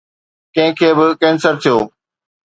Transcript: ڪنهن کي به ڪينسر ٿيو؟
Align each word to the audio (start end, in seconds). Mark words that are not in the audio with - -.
ڪنهن 0.55 0.71
کي 0.77 0.89
به 0.97 1.05
ڪينسر 1.21 1.53
ٿيو؟ 1.61 1.77